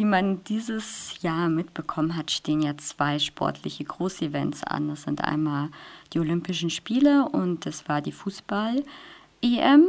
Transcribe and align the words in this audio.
Wie 0.00 0.06
man 0.06 0.42
dieses 0.44 1.20
Jahr 1.20 1.50
mitbekommen 1.50 2.16
hat, 2.16 2.30
stehen 2.30 2.62
ja 2.62 2.74
zwei 2.78 3.18
sportliche 3.18 3.84
Großevents 3.84 4.64
an. 4.64 4.88
Das 4.88 5.02
sind 5.02 5.22
einmal 5.22 5.68
die 6.14 6.20
Olympischen 6.20 6.70
Spiele 6.70 7.28
und 7.28 7.66
das 7.66 7.86
war 7.86 8.00
die 8.00 8.10
Fußball-EM. 8.10 9.84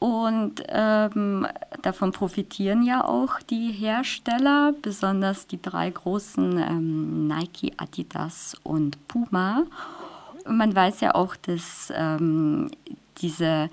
Und 0.00 0.64
ähm, 0.66 1.46
davon 1.80 2.10
profitieren 2.10 2.82
ja 2.82 3.04
auch 3.04 3.40
die 3.40 3.70
Hersteller, 3.70 4.74
besonders 4.82 5.46
die 5.46 5.62
drei 5.62 5.90
großen 5.90 6.58
ähm, 6.58 7.28
Nike, 7.28 7.72
Adidas 7.76 8.56
und 8.64 8.98
Puma. 9.06 9.62
Man 10.48 10.74
weiß 10.74 11.02
ja 11.02 11.14
auch, 11.14 11.36
dass 11.36 11.92
ähm, 11.94 12.72
diese 13.18 13.70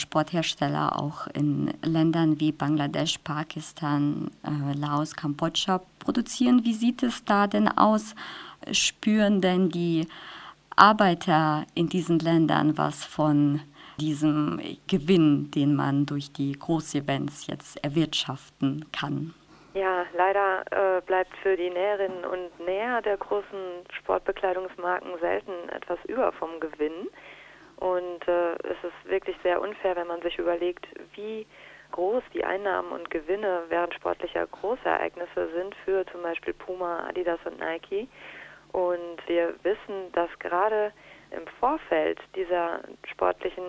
Sporthersteller 0.00 0.98
auch 1.00 1.26
in 1.28 1.72
Ländern 1.82 2.40
wie 2.40 2.52
Bangladesch, 2.52 3.18
Pakistan, 3.18 4.30
äh, 4.42 4.76
Laos, 4.76 5.14
Kambodscha 5.14 5.80
produzieren. 5.98 6.64
Wie 6.64 6.74
sieht 6.74 7.02
es 7.02 7.24
da 7.24 7.46
denn 7.46 7.68
aus? 7.68 8.14
Spüren 8.72 9.40
denn 9.40 9.68
die 9.68 10.08
Arbeiter 10.76 11.66
in 11.74 11.88
diesen 11.88 12.18
Ländern 12.18 12.76
was 12.76 13.04
von 13.04 13.60
diesem 14.00 14.60
Gewinn, 14.88 15.50
den 15.50 15.76
man 15.76 16.06
durch 16.06 16.32
die 16.32 16.52
Großevents 16.52 17.46
jetzt 17.46 17.82
erwirtschaften 17.84 18.86
kann? 18.92 19.34
Ja, 19.74 20.04
leider 20.16 20.64
äh, 20.70 21.00
bleibt 21.02 21.36
für 21.42 21.56
die 21.56 21.70
Näherinnen 21.70 22.24
und 22.24 22.66
Näher 22.66 23.02
der 23.02 23.16
großen 23.16 23.84
Sportbekleidungsmarken 24.00 25.12
selten 25.20 25.68
etwas 25.68 25.98
über 26.08 26.32
vom 26.32 26.58
Gewinn. 26.58 27.08
Und 27.80 28.28
äh, 28.28 28.52
es 28.52 28.76
ist 28.84 29.10
wirklich 29.10 29.36
sehr 29.42 29.60
unfair, 29.60 29.96
wenn 29.96 30.06
man 30.06 30.22
sich 30.22 30.38
überlegt, 30.38 30.86
wie 31.14 31.46
groß 31.92 32.22
die 32.32 32.44
Einnahmen 32.44 32.92
und 32.92 33.10
Gewinne 33.10 33.64
während 33.68 33.94
sportlicher 33.94 34.46
Großereignisse 34.46 35.48
sind 35.54 35.74
für 35.84 36.06
zum 36.06 36.22
Beispiel 36.22 36.54
Puma, 36.54 37.08
Adidas 37.08 37.40
und 37.44 37.58
Nike. 37.58 38.08
Und 38.72 39.26
wir 39.26 39.54
wissen, 39.62 40.12
dass 40.12 40.30
gerade 40.38 40.92
im 41.30 41.46
Vorfeld 41.58 42.20
dieser 42.36 42.80
sportlichen 43.04 43.64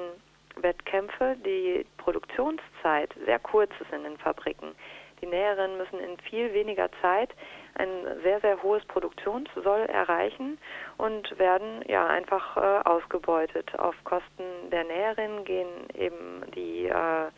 Wettkämpfe 0.58 1.38
die 1.46 1.86
Produktionszeit 1.98 3.14
sehr 3.26 3.40
kurz 3.40 3.72
ist 3.80 3.92
in 3.94 4.04
den 4.04 4.18
Fabriken. 4.18 4.76
Die 5.22 5.28
Näherinnen 5.28 5.78
müssen 5.78 6.00
in 6.00 6.18
viel 6.30 6.54
weniger 6.54 6.90
Zeit 7.02 7.30
ein 7.76 7.90
sehr, 8.24 8.42
sehr 8.42 8.62
hohes 8.64 8.84
Produktionssoll 8.86 9.82
erreichen 9.82 10.58
und 10.98 11.38
werden 11.38 11.84
ja 11.88 12.08
einfach 12.08 12.58
äh, 12.58 12.88
ausgebeutet. 12.88 13.78
Auf 13.80 13.96
Kosten 14.04 14.44
der 14.72 14.84
Näherinnen 14.84 15.46
gehen 15.46 15.68
eben 15.94 16.52
die, 16.56 16.88
äh, 16.88 17.30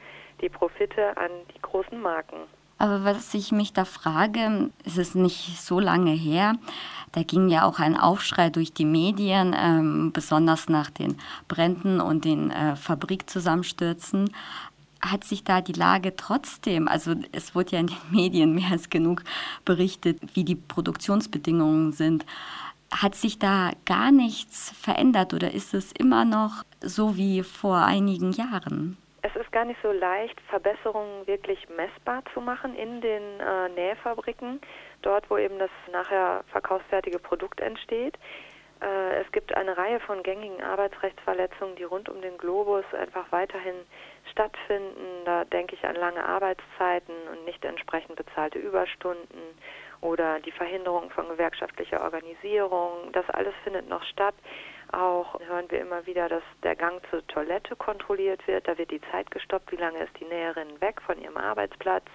die 0.41 0.49
Profite 0.49 1.15
an 1.17 1.31
die 1.53 1.61
großen 1.61 2.01
Marken. 2.01 2.37
Aber 2.79 3.05
was 3.05 3.33
ich 3.33 3.51
mich 3.51 3.71
da 3.71 3.85
frage, 3.85 4.71
ist 4.83 4.97
es 4.97 5.15
nicht 5.15 5.61
so 5.61 5.79
lange 5.79 6.11
her, 6.11 6.55
da 7.13 7.21
ging 7.21 7.47
ja 7.47 7.65
auch 7.65 7.79
ein 7.79 7.95
Aufschrei 7.95 8.49
durch 8.49 8.73
die 8.73 8.85
Medien, 8.85 9.55
ähm, 9.57 10.11
besonders 10.11 10.67
nach 10.67 10.89
den 10.89 11.19
Bränden 11.47 12.01
und 12.01 12.25
den 12.25 12.49
äh, 12.49 12.75
Fabrikzusammenstürzen. 12.75 14.31
Hat 15.03 15.25
sich 15.25 15.43
da 15.43 15.59
die 15.59 15.73
Lage 15.73 16.15
trotzdem, 16.15 16.87
also 16.87 17.13
es 17.33 17.55
wurde 17.55 17.71
ja 17.71 17.79
in 17.79 17.87
den 17.87 17.97
Medien 18.11 18.55
mehr 18.55 18.71
als 18.71 18.89
genug 18.89 19.23
berichtet, 19.65 20.19
wie 20.33 20.45
die 20.45 20.55
Produktionsbedingungen 20.55 21.91
sind. 21.91 22.25
Hat 22.91 23.15
sich 23.15 23.37
da 23.37 23.71
gar 23.85 24.11
nichts 24.11 24.71
verändert 24.79 25.33
oder 25.33 25.51
ist 25.51 25.73
es 25.73 25.91
immer 25.91 26.25
noch 26.25 26.63
so 26.79 27.17
wie 27.17 27.43
vor 27.43 27.77
einigen 27.77 28.31
Jahren? 28.31 28.97
Es 29.23 29.35
ist 29.35 29.51
gar 29.51 29.65
nicht 29.65 29.79
so 29.81 29.91
leicht, 29.91 30.39
Verbesserungen 30.49 31.25
wirklich 31.27 31.67
messbar 31.69 32.23
zu 32.33 32.41
machen 32.41 32.75
in 32.75 33.01
den 33.01 33.39
äh, 33.39 33.69
Nähfabriken 33.69 34.59
dort, 35.01 35.29
wo 35.29 35.37
eben 35.37 35.59
das 35.59 35.69
nachher 35.91 36.43
verkaufsfertige 36.51 37.19
Produkt 37.19 37.61
entsteht. 37.61 38.17
Äh, 38.81 39.21
es 39.21 39.31
gibt 39.31 39.55
eine 39.55 39.77
Reihe 39.77 40.01
von 40.01 40.23
gängigen 40.23 40.61
Arbeitsrechtsverletzungen, 40.61 41.75
die 41.77 41.83
rund 41.83 42.09
um 42.09 42.21
den 42.21 42.37
Globus 42.37 42.83
einfach 42.93 43.31
weiterhin 43.31 43.75
stattfinden. 44.31 45.25
Da 45.25 45.45
denke 45.45 45.75
ich 45.75 45.83
an 45.85 45.95
lange 45.95 46.23
Arbeitszeiten 46.23 47.15
und 47.31 47.45
nicht 47.45 47.63
entsprechend 47.65 48.15
bezahlte 48.15 48.59
Überstunden 48.59 49.41
oder 50.01 50.39
die 50.39 50.51
Verhinderung 50.51 51.09
von 51.11 51.27
gewerkschaftlicher 51.29 52.01
Organisierung. 52.03 53.11
Das 53.13 53.29
alles 53.29 53.53
findet 53.63 53.87
noch 53.87 54.03
statt. 54.03 54.35
Auch 54.91 55.39
hören 55.39 55.65
wir 55.69 55.81
immer 55.81 56.05
wieder, 56.05 56.29
dass 56.29 56.43
der 56.61 56.75
Gang 56.75 57.01
zur 57.09 57.25
Toilette 57.27 57.75
kontrolliert 57.75 58.45
wird. 58.47 58.67
Da 58.67 58.77
wird 58.77 58.91
die 58.91 59.01
Zeit 59.11 59.31
gestoppt, 59.31 59.71
wie 59.71 59.77
lange 59.77 60.03
ist 60.03 60.19
die 60.19 60.25
Näherin 60.25 60.79
weg 60.81 61.01
von 61.01 61.19
ihrem 61.19 61.37
Arbeitsplatz 61.37 62.05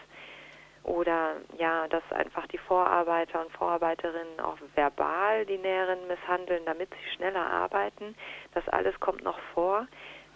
oder 0.89 1.37
ja, 1.59 1.87
dass 1.89 2.03
einfach 2.13 2.47
die 2.47 2.59
Vorarbeiter 2.59 3.41
und 3.41 3.53
Vorarbeiterinnen 3.53 4.41
auch 4.41 4.57
verbal 4.75 5.45
die 5.45 5.59
Näherinnen 5.59 6.07
misshandeln, 6.09 6.65
damit 6.65 6.89
sie 6.91 7.17
schneller 7.17 7.45
arbeiten. 7.45 8.17
Das 8.55 8.67
alles 8.69 8.99
kommt 9.01 9.23
noch 9.23 9.39
vor. 9.55 9.87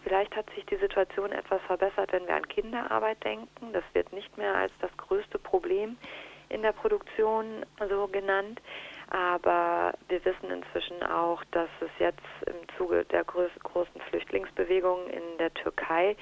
Vielleicht 0.05 0.35
hat 0.37 0.51
sich 0.55 0.67
die 0.67 0.77
Situation 0.77 1.33
etwas 1.33 1.61
verbessert, 1.63 2.13
wenn 2.13 2.27
wir 2.27 2.35
an 2.35 2.49
Kinderarbeit 2.49 3.23
denken. 3.25 3.73
Das 3.73 3.85
wird 3.93 4.13
nicht 4.13 4.37
mehr 4.37 4.55
als 4.55 4.73
das 4.81 4.91
größte 4.97 5.39
Problem 5.39 5.97
in 6.49 6.63
der 6.63 6.73
Produktion 6.73 7.65
so 7.89 8.09
genannt. 8.09 8.61
Aber 9.11 9.93
wir 10.09 10.25
wissen 10.25 10.51
inzwischen 10.51 11.03
auch, 11.03 11.43
dass 11.51 11.69
es 11.81 11.91
jetzt 11.99 12.21
im 12.47 12.57
Zuge 12.77 13.05
der 13.05 13.25
großen 13.25 14.01
Flüchtlingsbewegung 14.09 15.07
in 15.09 15.39
der 15.39 15.53
Türkei 15.55 16.17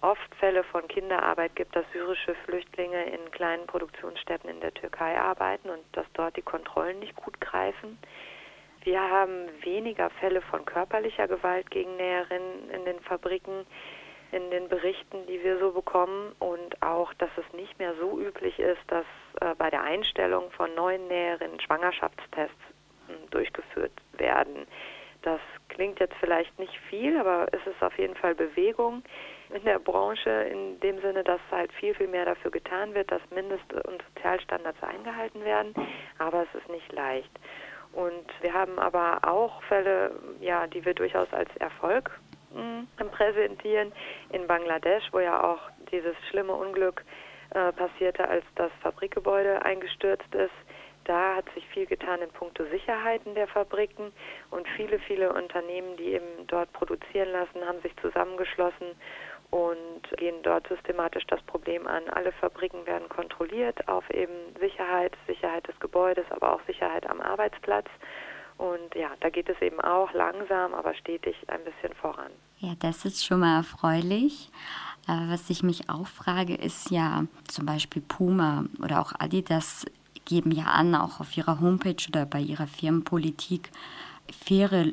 oft 0.00 0.34
Fälle 0.36 0.62
von 0.64 0.86
Kinderarbeit 0.88 1.56
gibt, 1.56 1.74
dass 1.74 1.84
syrische 1.92 2.34
Flüchtlinge 2.44 3.06
in 3.06 3.30
kleinen 3.30 3.66
Produktionsstätten 3.66 4.48
in 4.48 4.60
der 4.60 4.74
Türkei 4.74 5.18
arbeiten 5.18 5.70
und 5.70 5.82
dass 5.92 6.06
dort 6.12 6.36
die 6.36 6.42
Kontrollen 6.42 6.98
nicht 6.98 7.16
gut 7.16 7.40
greifen. 7.40 7.98
Wir 8.86 9.00
haben 9.00 9.48
weniger 9.62 10.10
Fälle 10.10 10.40
von 10.42 10.64
körperlicher 10.64 11.26
Gewalt 11.26 11.72
gegen 11.72 11.96
Näherinnen 11.96 12.70
in 12.70 12.84
den 12.84 13.00
Fabriken 13.00 13.66
in 14.30 14.48
den 14.52 14.68
Berichten, 14.68 15.26
die 15.26 15.42
wir 15.42 15.58
so 15.58 15.72
bekommen 15.72 16.36
und 16.38 16.80
auch, 16.82 17.12
dass 17.14 17.30
es 17.36 17.52
nicht 17.52 17.76
mehr 17.80 17.94
so 17.96 18.20
üblich 18.20 18.60
ist, 18.60 18.80
dass 18.86 19.04
äh, 19.40 19.56
bei 19.56 19.70
der 19.70 19.82
Einstellung 19.82 20.52
von 20.52 20.72
neuen 20.76 21.08
Näherinnen 21.08 21.58
Schwangerschaftstests 21.58 22.54
äh, 23.08 23.30
durchgeführt 23.30 23.90
werden. 24.18 24.68
Das 25.22 25.40
klingt 25.68 25.98
jetzt 25.98 26.14
vielleicht 26.20 26.56
nicht 26.60 26.78
viel, 26.88 27.18
aber 27.18 27.48
es 27.50 27.66
ist 27.66 27.82
auf 27.82 27.98
jeden 27.98 28.14
Fall 28.14 28.36
Bewegung 28.36 29.02
in 29.50 29.64
der 29.64 29.80
Branche 29.80 30.30
in 30.30 30.78
dem 30.78 31.00
Sinne, 31.00 31.24
dass 31.24 31.40
halt 31.50 31.72
viel, 31.72 31.92
viel 31.96 32.06
mehr 32.06 32.24
dafür 32.24 32.52
getan 32.52 32.94
wird, 32.94 33.10
dass 33.10 33.22
Mindest- 33.34 33.72
und 33.72 34.04
Sozialstandards 34.14 34.80
eingehalten 34.84 35.44
werden. 35.44 35.74
Aber 36.18 36.44
es 36.44 36.60
ist 36.60 36.68
nicht 36.68 36.92
leicht. 36.92 37.30
Und 37.96 38.26
wir 38.42 38.52
haben 38.52 38.78
aber 38.78 39.20
auch 39.22 39.62
Fälle, 39.62 40.10
ja, 40.42 40.66
die 40.66 40.84
wir 40.84 40.92
durchaus 40.92 41.32
als 41.32 41.48
Erfolg 41.56 42.10
hm, 42.54 42.86
präsentieren. 43.10 43.90
In 44.32 44.46
Bangladesch, 44.46 45.04
wo 45.12 45.20
ja 45.20 45.42
auch 45.42 45.60
dieses 45.90 46.14
schlimme 46.28 46.52
Unglück 46.52 47.02
äh, 47.54 47.72
passierte, 47.72 48.28
als 48.28 48.44
das 48.56 48.70
Fabrikgebäude 48.82 49.64
eingestürzt 49.64 50.34
ist, 50.34 50.52
da 51.04 51.36
hat 51.36 51.46
sich 51.54 51.66
viel 51.68 51.86
getan 51.86 52.20
in 52.20 52.28
puncto 52.28 52.64
Sicherheiten 52.66 53.34
der 53.34 53.46
Fabriken 53.46 54.12
und 54.50 54.68
viele, 54.76 54.98
viele 54.98 55.32
Unternehmen, 55.32 55.96
die 55.96 56.12
eben 56.14 56.46
dort 56.48 56.70
produzieren 56.74 57.30
lassen, 57.30 57.66
haben 57.66 57.80
sich 57.80 57.96
zusammengeschlossen 58.02 58.88
und 59.50 60.02
gehen 60.16 60.42
dort 60.42 60.66
systematisch 60.68 61.26
das 61.26 61.40
Problem 61.42 61.86
an. 61.86 62.02
Alle 62.10 62.32
Fabriken 62.32 62.86
werden 62.86 63.08
kontrolliert 63.08 63.86
auf 63.88 64.08
eben 64.10 64.32
Sicherheit, 64.60 65.12
Sicherheit 65.26 65.66
des 65.68 65.78
Gebäudes, 65.80 66.24
aber 66.30 66.54
auch 66.54 66.60
Sicherheit 66.66 67.08
am 67.08 67.20
Arbeitsplatz. 67.20 67.86
Und 68.58 68.94
ja, 68.94 69.10
da 69.20 69.28
geht 69.28 69.48
es 69.48 69.60
eben 69.60 69.80
auch 69.80 70.12
langsam, 70.12 70.74
aber 70.74 70.94
stetig 70.94 71.36
ein 71.48 71.62
bisschen 71.64 71.94
voran. 71.94 72.32
Ja, 72.58 72.72
das 72.80 73.04
ist 73.04 73.24
schon 73.24 73.40
mal 73.40 73.58
erfreulich. 73.58 74.50
Was 75.06 75.50
ich 75.50 75.62
mich 75.62 75.88
auch 75.88 76.06
frage, 76.06 76.54
ist 76.54 76.90
ja 76.90 77.24
zum 77.46 77.66
Beispiel 77.66 78.02
Puma 78.02 78.64
oder 78.82 79.00
auch 79.00 79.12
Adidas 79.18 79.84
geben 80.24 80.50
ja 80.50 80.64
an, 80.64 80.94
auch 80.94 81.20
auf 81.20 81.36
ihrer 81.36 81.60
Homepage 81.60 82.08
oder 82.08 82.26
bei 82.26 82.40
ihrer 82.40 82.66
Firmenpolitik, 82.66 83.70
faire 84.32 84.86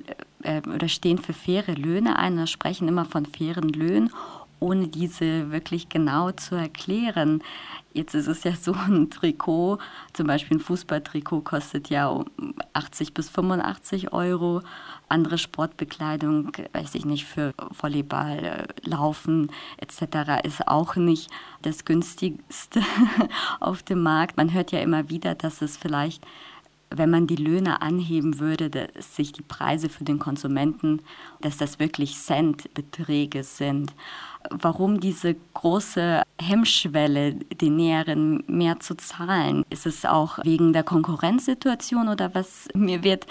äh, 0.43 0.61
oder 0.67 0.87
stehen 0.87 1.17
für 1.17 1.33
faire 1.33 1.73
Löhne 1.73 2.17
ein 2.19 2.33
oder 2.33 2.47
sprechen 2.47 2.87
immer 2.87 3.05
von 3.05 3.25
fairen 3.25 3.69
Löhnen 3.69 4.13
ohne 4.63 4.87
diese 4.87 5.51
wirklich 5.51 5.89
genau 5.89 6.31
zu 6.31 6.55
erklären. 6.55 7.43
Jetzt 7.91 8.15
ist 8.15 8.27
es 8.27 8.45
ja 8.45 8.55
so, 8.55 8.73
ein 8.73 9.09
Trikot, 9.09 9.77
zum 10.13 10.25
Beispiel 10.25 10.57
ein 10.57 10.61
Fußballtrikot, 10.61 11.41
kostet 11.41 11.89
ja 11.89 12.23
80 12.71 13.13
bis 13.13 13.29
85 13.29 14.13
Euro. 14.13 14.61
Andere 15.09 15.37
Sportbekleidung, 15.37 16.53
weiß 16.71 16.95
ich 16.95 17.05
nicht, 17.05 17.25
für 17.25 17.53
Volleyball, 17.77 18.67
Laufen 18.83 19.51
etc. 19.77 20.43
ist 20.43 20.65
auch 20.67 20.95
nicht 20.95 21.29
das 21.61 21.83
günstigste 21.83 22.81
auf 23.59 23.83
dem 23.83 24.01
Markt. 24.01 24.37
Man 24.37 24.53
hört 24.53 24.71
ja 24.71 24.79
immer 24.79 25.09
wieder, 25.09 25.35
dass 25.35 25.61
es 25.61 25.75
vielleicht 25.75 26.25
wenn 26.95 27.09
man 27.09 27.27
die 27.27 27.35
Löhne 27.35 27.81
anheben 27.81 28.39
würde, 28.39 28.69
dass 28.69 29.15
sich 29.15 29.31
die 29.31 29.41
Preise 29.41 29.89
für 29.89 30.03
den 30.03 30.19
Konsumenten, 30.19 31.01
dass 31.41 31.57
das 31.57 31.79
wirklich 31.79 32.15
Centbeträge 32.17 33.43
sind. 33.43 33.93
Warum 34.49 34.99
diese 34.99 35.35
große 35.53 36.21
Hemmschwelle, 36.39 37.33
den 37.33 37.75
Näheren 37.75 38.43
mehr 38.47 38.79
zu 38.79 38.95
zahlen? 38.95 39.65
Ist 39.69 39.85
es 39.85 40.05
auch 40.05 40.39
wegen 40.43 40.73
der 40.73 40.83
Konkurrenzsituation 40.83 42.09
oder 42.09 42.35
was? 42.35 42.67
Mir 42.73 43.03
wird 43.03 43.25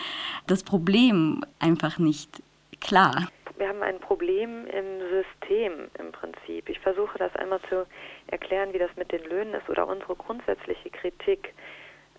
das 0.47 0.63
Problem 0.63 1.45
einfach 1.59 1.99
nicht 1.99 2.43
klar. 2.81 3.29
Wir 3.59 3.69
haben 3.69 3.83
ein 3.83 4.01
Problem 4.01 4.67
im 4.67 5.01
System 5.11 5.89
im 5.99 6.11
Prinzip. 6.11 6.69
Ich 6.69 6.81
versuche 6.81 7.17
das 7.19 7.35
einmal 7.37 7.61
zu 7.69 7.87
erklären, 8.27 8.73
wie 8.73 8.79
das 8.79 8.91
mit 8.97 9.13
den 9.13 9.23
Löhnen 9.25 9.55
ist 9.55 9.69
oder 9.69 9.87
unsere 9.87 10.17
grundsätzliche 10.17 10.91
Kritik 10.91 11.55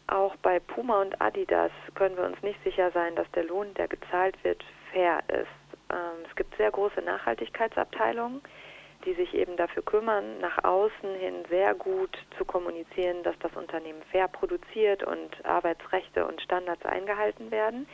auch 0.08 0.36
bei 0.38 0.60
Puma 0.60 1.02
und 1.02 1.22
Adidas 1.22 1.72
können 1.96 2.18
wir 2.18 2.26
uns 2.26 2.42
nicht 2.42 2.62
sicher 2.64 2.92
sein, 2.92 3.16
dass 3.16 3.30
der 3.32 3.46
Lohn, 3.46 3.74
der 3.76 3.88
gezahlt 3.88 4.42
wird, 4.44 4.64
fair 4.92 5.20
ist. 5.28 5.48
Ähm, 5.90 6.26
es 6.30 6.36
gibt 6.36 6.56
sehr 6.58 6.72
große 6.72 7.02
Nachhaltigkeitsabteilungen, 7.02 8.42
die 9.06 9.14
sich 9.14 9.34
eben 9.34 9.58
dafür 9.58 9.84
kümmern, 9.84 10.40
nach 10.40 10.64
außen 10.64 11.16
hin 11.20 11.46
sehr 11.50 11.74
gut 11.74 12.18
zu 12.38 12.46
kommunizieren, 12.46 13.24
dass 13.24 13.38
das 13.40 13.54
Unternehmen 13.56 14.02
fair 14.12 14.28
produziert 14.28 15.04
und 15.04 15.46
Arbeitsrechte 15.46 16.26
und 16.26 16.42
Standards 16.42 16.86
eingehalten 16.86 17.52
werden. 17.52 17.88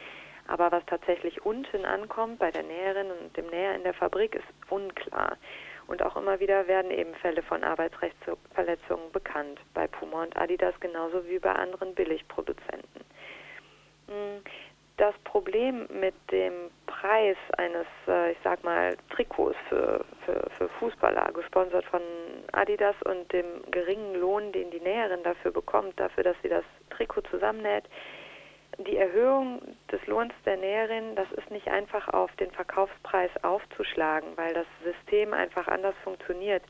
Aber 0.48 0.72
was 0.72 0.86
tatsächlich 0.88 1.46
unten 1.46 1.86
ankommt 1.86 2.40
bei 2.40 2.50
der 2.50 2.64
Näherin 2.64 3.12
und 3.12 3.38
dem 3.38 3.48
Näher 3.48 3.76
in 3.76 3.84
der 3.84 3.94
Fabrik 3.94 4.34
ist 4.34 4.48
unklar. 4.70 5.38
Und 5.90 6.04
auch 6.04 6.16
immer 6.16 6.40
wieder 6.40 6.68
werden 6.68 6.92
eben 6.92 7.16
Fälle 7.16 7.42
von 7.42 7.64
Arbeitsrechtsverletzungen 7.64 9.12
bekannt, 9.12 9.60
bei 9.74 9.88
Puma 9.88 10.22
und 10.22 10.38
Adidas 10.38 10.80
genauso 10.80 11.28
wie 11.28 11.40
bei 11.40 11.52
anderen 11.52 11.96
Billigproduzenten. 11.96 13.02
Hm, 14.08 14.44
das 14.98 15.16
Problem 15.24 15.88
mit 16.00 16.14
dem 16.30 16.70
Preis 16.86 17.38
eines, 17.58 17.88
äh, 18.08 18.34
ich 18.34 18.38
sag 18.44 18.64
mal, 18.64 18.98
Trikots 19.10 19.58
für, 19.68 20.06
für, 20.26 20.48
für 20.60 20.70
Fußballer, 20.78 21.32
gesponsert 21.34 21.86
von 21.86 22.02
Adidas 22.52 22.96
und 23.06 23.32
dem 23.34 23.64
geringen 23.72 24.14
Lohn, 24.14 24.52
den 24.52 24.70
die 24.70 24.82
Näherin 24.82 25.24
dafür 25.24 25.52
bekommt, 25.52 26.00
dafür, 26.00 26.24
dass 26.24 26.36
sie 26.44 26.50
das 26.50 26.66
Trikot 26.92 27.22
zusammennäht, 27.32 27.86
die 28.88 28.98
Erhöhung 28.98 29.62
des 29.92 30.06
Lohns 30.08 30.34
der 30.46 30.58
Näherin, 30.58 31.16
das 31.16 31.30
ist 31.34 31.52
nicht 31.52 31.68
einfach 31.68 32.08
auf 32.10 32.34
den 32.38 32.52
Verkaufspreis 32.52 33.32
aufzuschlagen, 33.44 34.30
weil 34.36 34.54
das 34.54 34.68
System 34.84 35.34
einfach 35.34 35.68
anders 35.68 35.96
funktioniert. 36.04 36.64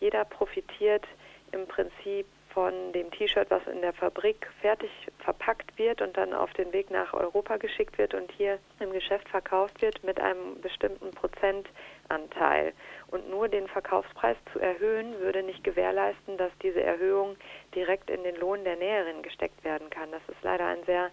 Jeder 0.00 0.24
profitiert 0.24 1.04
im 1.52 1.66
Prinzip 1.66 2.26
von 2.56 2.92
dem 2.92 3.10
T-Shirt, 3.10 3.50
was 3.50 3.66
in 3.66 3.82
der 3.82 3.92
Fabrik 3.92 4.48
fertig 4.62 4.90
verpackt 5.18 5.76
wird 5.78 6.00
und 6.00 6.16
dann 6.16 6.32
auf 6.32 6.50
den 6.54 6.72
Weg 6.72 6.90
nach 6.90 7.12
Europa 7.12 7.58
geschickt 7.58 7.98
wird 7.98 8.14
und 8.14 8.32
hier 8.32 8.58
im 8.80 8.92
Geschäft 8.92 9.28
verkauft 9.28 9.82
wird 9.82 10.02
mit 10.02 10.18
einem 10.18 10.58
bestimmten 10.62 11.10
Prozentanteil. 11.10 12.72
Und 13.08 13.28
nur 13.28 13.48
den 13.48 13.68
Verkaufspreis 13.68 14.38
zu 14.54 14.58
erhöhen, 14.58 15.18
würde 15.20 15.42
nicht 15.42 15.64
gewährleisten, 15.64 16.38
dass 16.38 16.50
diese 16.62 16.82
Erhöhung 16.82 17.36
direkt 17.74 18.08
in 18.08 18.22
den 18.22 18.36
Lohn 18.36 18.64
der 18.64 18.76
Näherin 18.76 19.20
gesteckt 19.20 19.62
werden 19.62 19.90
kann. 19.90 20.10
Das 20.10 20.22
ist 20.28 20.42
leider 20.42 20.64
ein 20.66 20.82
sehr 20.86 21.10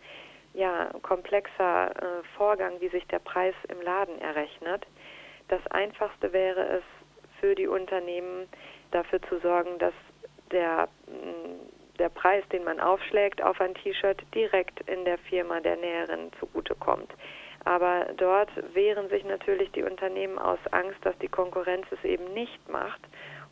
ja, 0.54 0.92
komplexer 1.02 1.92
äh, 1.92 2.24
Vorgang, 2.38 2.80
wie 2.80 2.90
sich 2.90 3.06
der 3.08 3.20
Preis 3.20 3.56
im 3.70 3.82
Laden 3.82 4.20
errechnet. 4.20 4.86
Das 5.48 5.66
Einfachste 5.68 6.32
wäre 6.32 6.66
es 6.68 6.84
für 7.40 7.56
die 7.56 7.68
Unternehmen, 7.68 8.48
dafür 8.92 9.22
zu 9.24 9.40
sorgen, 9.40 9.80
dass 9.80 9.94
der, 10.52 10.88
mm, 11.08 11.98
der 11.98 12.10
Preis, 12.10 12.44
den 12.52 12.64
man 12.64 12.80
aufschlägt 12.80 13.42
auf 13.42 13.60
ein 13.60 13.74
T-Shirt, 13.74 14.22
direkt 14.34 14.88
in 14.88 15.04
der 15.06 15.18
Firma 15.18 15.60
der 15.60 15.78
Näherin 15.78 16.32
zugutekommt. 16.40 17.12
Aber 17.66 18.08
dort 18.18 18.50
wehren 18.74 19.10
sich 19.10 19.24
natürlich 19.24 19.72
die 19.72 19.84
Unternehmen 19.84 20.38
aus 20.38 20.60
Angst, 20.72 21.00
dass 21.04 21.18
die 21.20 21.30
Konkurrenz 21.30 21.86
es 21.92 22.04
eben 22.04 22.34
nicht 22.34 22.70
macht 22.70 23.02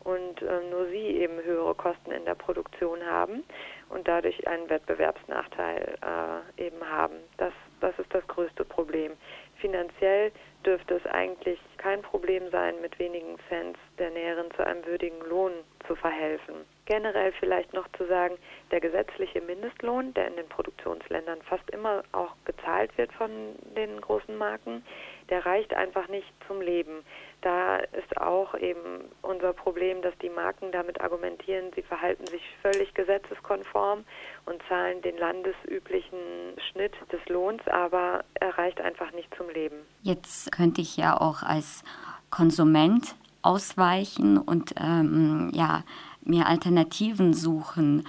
und 0.03 0.41
äh, 0.41 0.61
nur 0.69 0.87
sie 0.87 1.17
eben 1.17 1.41
höhere 1.43 1.75
Kosten 1.75 2.11
in 2.11 2.25
der 2.25 2.35
Produktion 2.35 3.05
haben 3.05 3.43
und 3.89 4.07
dadurch 4.07 4.47
einen 4.47 4.69
Wettbewerbsnachteil 4.69 5.97
äh, 6.01 6.63
eben 6.65 6.89
haben. 6.89 7.15
Das, 7.37 7.53
das 7.79 7.97
ist 7.99 8.13
das 8.13 8.25
größte 8.27 8.65
Problem. 8.65 9.13
Finanziell 9.57 10.31
dürfte 10.65 10.95
es 10.95 11.05
eigentlich 11.05 11.59
kein 11.77 12.01
Problem 12.01 12.49
sein, 12.51 12.81
mit 12.81 12.97
wenigen 12.99 13.37
Cents 13.47 13.79
der 13.99 14.09
Näheren 14.11 14.49
zu 14.55 14.65
einem 14.65 14.85
würdigen 14.85 15.19
Lohn 15.29 15.53
zu 15.87 15.95
verhelfen. 15.95 16.65
Generell 16.91 17.31
vielleicht 17.39 17.73
noch 17.73 17.87
zu 17.97 18.05
sagen, 18.05 18.35
der 18.69 18.81
gesetzliche 18.81 19.39
Mindestlohn, 19.39 20.13
der 20.13 20.27
in 20.27 20.35
den 20.35 20.49
Produktionsländern 20.49 21.41
fast 21.43 21.69
immer 21.69 22.03
auch 22.11 22.33
gezahlt 22.43 22.91
wird 22.97 23.13
von 23.13 23.31
den 23.77 24.01
großen 24.01 24.37
Marken, 24.37 24.83
der 25.29 25.45
reicht 25.45 25.73
einfach 25.73 26.09
nicht 26.09 26.27
zum 26.47 26.59
Leben. 26.59 27.05
Da 27.39 27.77
ist 27.77 28.17
auch 28.17 28.55
eben 28.55 29.05
unser 29.21 29.53
Problem, 29.53 30.01
dass 30.01 30.13
die 30.17 30.29
Marken 30.29 30.73
damit 30.73 30.99
argumentieren, 30.99 31.71
sie 31.75 31.81
verhalten 31.81 32.27
sich 32.27 32.41
völlig 32.61 32.93
gesetzeskonform 32.93 34.03
und 34.45 34.61
zahlen 34.67 35.01
den 35.01 35.17
landesüblichen 35.17 36.57
Schnitt 36.71 36.95
des 37.09 37.25
Lohns, 37.29 37.65
aber 37.67 38.25
er 38.33 38.57
reicht 38.57 38.81
einfach 38.81 39.13
nicht 39.13 39.33
zum 39.37 39.47
Leben. 39.47 39.77
Jetzt 40.01 40.51
könnte 40.51 40.81
ich 40.81 40.97
ja 40.97 41.15
auch 41.15 41.41
als 41.41 41.85
Konsument 42.31 43.15
ausweichen 43.43 44.37
und 44.37 44.73
ähm, 44.77 45.51
ja, 45.53 45.83
mir 46.23 46.47
Alternativen 46.47 47.33
suchen. 47.33 48.07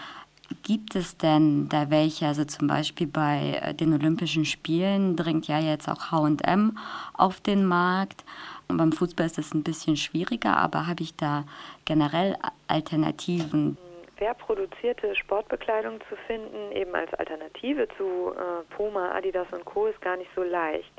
Gibt 0.63 0.95
es 0.97 1.17
denn 1.17 1.69
da 1.69 1.91
welche? 1.91 2.27
Also 2.27 2.45
zum 2.45 2.69
Beispiel 2.69 3.07
bei 3.07 3.61
äh, 3.63 3.75
den 3.75 3.95
Olympischen 3.95 4.45
Spielen 4.45 5.17
dringt 5.17 5.49
ja 5.49 5.59
jetzt 5.59 5.89
auch 5.89 6.11
HM 6.11 6.77
auf 7.15 7.41
den 7.41 7.65
Markt. 7.65 8.25
Und 8.69 8.77
beim 8.77 8.93
Fußball 8.93 9.27
ist 9.27 9.39
das 9.39 9.55
ein 9.55 9.63
bisschen 9.63 9.97
schwieriger, 9.97 10.57
aber 10.57 10.87
habe 10.87 11.03
ich 11.03 11.17
da 11.17 11.45
generell 11.85 12.37
Alternativen? 12.69 13.77
Fair 14.17 14.35
produzierte 14.35 15.17
Sportbekleidung 15.17 16.01
zu 16.09 16.17
finden, 16.27 16.73
eben 16.73 16.95
als 16.95 17.13
Alternative 17.15 17.89
zu 17.97 18.33
äh, 18.33 18.75
Puma, 18.77 19.13
Adidas 19.13 19.47
und 19.53 19.65
Co. 19.65 19.87
ist 19.87 20.01
gar 20.01 20.17
nicht 20.17 20.31
so 20.37 20.43
leicht. 20.43 20.92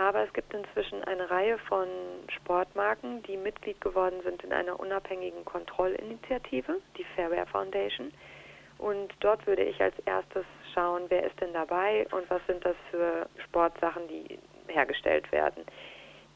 Aber 0.00 0.24
es 0.24 0.32
gibt 0.32 0.54
inzwischen 0.54 1.04
eine 1.04 1.30
Reihe 1.30 1.58
von 1.58 1.86
Sportmarken, 2.28 3.22
die 3.24 3.36
Mitglied 3.36 3.78
geworden 3.82 4.22
sind 4.24 4.42
in 4.42 4.50
einer 4.50 4.80
unabhängigen 4.80 5.44
Kontrollinitiative, 5.44 6.80
die 6.96 7.04
Fairwear 7.14 7.44
Foundation. 7.44 8.10
Und 8.78 9.12
dort 9.20 9.46
würde 9.46 9.62
ich 9.62 9.78
als 9.78 9.94
erstes 10.06 10.46
schauen, 10.72 11.02
wer 11.10 11.24
ist 11.24 11.38
denn 11.38 11.52
dabei 11.52 12.06
und 12.12 12.30
was 12.30 12.40
sind 12.46 12.64
das 12.64 12.76
für 12.90 13.28
Sportsachen, 13.44 14.08
die 14.08 14.38
hergestellt 14.68 15.30
werden. 15.32 15.66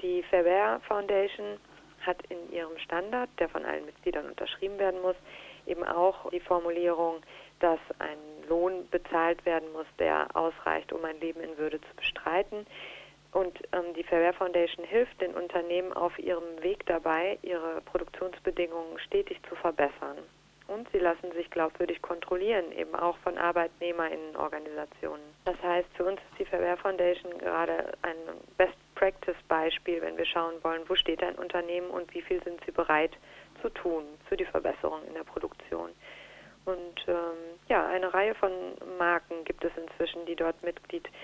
Die 0.03 0.23
Fairwear 0.25 0.81
Foundation 0.81 1.59
hat 2.05 2.19
in 2.29 2.53
ihrem 2.53 2.77
Standard, 2.77 3.31
der 3.39 3.49
von 3.49 3.65
allen 3.65 3.87
Mitgliedern 3.87 4.27
unterschrieben 4.27 4.79
werden 4.79 5.01
muss, 5.01 5.17
eben 5.67 5.85
auch 5.85 6.29
die 6.29 6.41
Formulierung, 6.41 7.23
dass 7.61 7.81
ein 7.99 8.19
Lohn 8.47 8.87
bezahlt 8.91 9.47
werden 9.47 9.73
muss, 9.73 9.87
der 9.99 10.27
ausreicht, 10.35 10.93
um 10.93 11.03
ein 11.07 11.19
Leben 11.21 11.41
in 11.41 11.57
Würde 11.57 11.81
zu 11.81 11.97
bestreiten. 11.97 12.67
Und 13.35 13.59
ähm, 13.73 13.93
die 13.97 14.05
Fairwear 14.05 14.33
Foundation 14.33 14.87
hilft 14.87 15.21
den 15.21 15.35
Unternehmen 15.35 15.93
auf 15.93 16.17
ihrem 16.21 16.63
Weg 16.63 16.87
dabei, 16.87 17.37
ihre 17.43 17.81
Produktionsbedingungen 17.81 18.97
stetig 19.01 19.41
zu 19.49 19.57
verbessern. 19.57 20.19
Und 20.69 20.89
sie 20.93 21.01
lassen 21.01 21.33
sich 21.33 21.51
glaubwürdig 21.51 22.01
kontrollieren, 22.01 22.71
eben 22.73 22.95
auch 22.95 23.19
von 23.19 23.37
Arbeitnehmerinnenorganisationen. 23.37 25.21
Das 25.47 25.61
heißt, 25.63 25.89
für 25.97 26.05
uns 26.05 26.21
ist 26.31 26.39
die 26.39 26.45
Fairwear 26.45 26.77
Foundation 26.77 27.37
gerade 27.39 27.93
ein 28.03 28.17
Best 28.57 28.77
Practice 28.95 29.37
Beispiel, 29.49 30.01
wenn 30.01 30.17
wir 30.17 30.27
schauen 30.27 30.55
wollen, 30.63 30.83
wo 30.89 30.95
steht 30.95 31.23
ein 31.23 31.35
Unternehmen 31.35 31.91
und 31.91 32.15
wie 32.15 32.23
viel 32.23 32.43
sind 32.45 32.65
sie 32.65 32.71
bereit 32.71 33.11
zu 33.61 33.69
tun 33.69 34.05
für 34.29 34.37
die 34.37 34.47
Verbesserung 34.47 35.05
in 35.09 35.15
der 35.15 35.25
Produktion. 35.25 35.91
Und 36.67 37.05
ähm, 37.09 37.59
ja, 37.69 37.85
eine 37.89 38.15
Reihe 38.15 38.35
von 38.37 38.53
Marken 38.97 39.45
gibt 39.45 39.65
es 39.65 39.73
inzwischen, 39.77 40.25
die 40.25 40.37
dort 40.37 40.63
Mitglied 40.63 41.03
sind. 41.03 41.15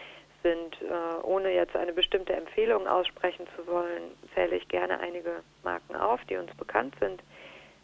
Äh, 0.90 1.22
ohne 1.22 1.52
jetzt 1.52 1.76
eine 1.76 1.92
bestimmte 1.92 2.32
Empfehlung 2.32 2.86
aussprechen 2.86 3.46
zu 3.56 3.66
wollen, 3.66 4.16
zähle 4.34 4.56
ich 4.56 4.66
gerne 4.68 4.98
einige 4.98 5.42
Marken 5.62 5.94
auf, 5.94 6.20
die 6.24 6.36
uns 6.36 6.54
bekannt 6.56 6.94
sind. 6.98 7.22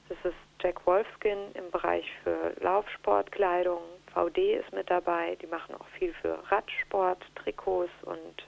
Das 0.08 0.18
ist 0.24 0.36
Jack 0.60 0.86
Wolfskin 0.86 1.38
im 1.54 1.70
Bereich 1.70 2.06
für 2.22 2.54
Laufsportkleidung. 2.60 3.80
VD 4.14 4.54
ist 4.54 4.72
mit 4.72 4.88
dabei. 4.88 5.36
Die 5.42 5.46
machen 5.46 5.74
auch 5.74 5.86
viel 5.98 6.14
für 6.14 6.38
Radsport, 6.50 7.22
Trikots 7.34 7.90
und 8.02 8.46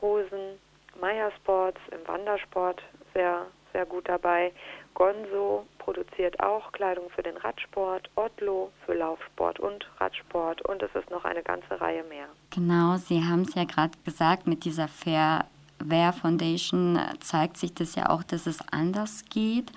Hosen. 0.00 0.58
Meyer 1.00 1.30
Sports 1.32 1.80
im 1.90 2.06
Wandersport 2.08 2.82
sehr, 3.12 3.46
sehr 3.72 3.86
gut 3.86 4.08
dabei. 4.08 4.52
Gonzo 4.94 5.66
produziert 5.84 6.40
auch 6.40 6.72
Kleidung 6.72 7.10
für 7.14 7.22
den 7.22 7.36
Radsport, 7.36 8.08
Otlo 8.16 8.70
für 8.86 8.94
Laufsport 8.94 9.60
und 9.60 9.86
Radsport 9.98 10.62
und 10.62 10.82
es 10.82 10.94
ist 10.94 11.10
noch 11.10 11.24
eine 11.24 11.42
ganze 11.42 11.80
Reihe 11.80 12.02
mehr. 12.04 12.26
Genau, 12.50 12.96
Sie 12.96 13.22
haben 13.22 13.42
es 13.42 13.54
ja 13.54 13.64
gerade 13.64 13.92
gesagt, 14.04 14.46
mit 14.46 14.64
dieser 14.64 14.88
Fairwear 14.88 16.12
Foundation 16.14 16.98
zeigt 17.20 17.58
sich 17.58 17.74
das 17.74 17.94
ja 17.94 18.08
auch, 18.08 18.22
dass 18.22 18.46
es 18.46 18.66
anders 18.72 19.24
geht. 19.28 19.70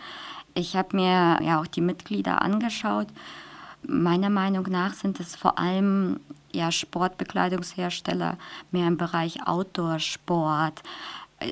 Ich 0.53 0.75
habe 0.77 0.95
mir 0.95 1.39
ja 1.41 1.59
auch 1.59 1.67
die 1.67 1.81
Mitglieder 1.81 2.41
angeschaut. 2.41 3.07
Meiner 3.83 4.29
Meinung 4.29 4.63
nach 4.69 4.93
sind 4.93 5.19
es 5.19 5.35
vor 5.35 5.59
allem 5.59 6.19
ja, 6.51 6.71
Sportbekleidungshersteller 6.71 8.37
mehr 8.71 8.87
im 8.87 8.97
Bereich 8.97 9.45
Outdoor-Sport. 9.45 10.81